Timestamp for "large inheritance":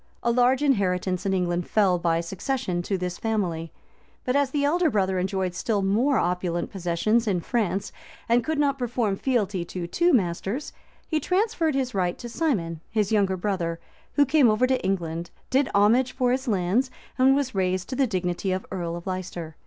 0.31-1.27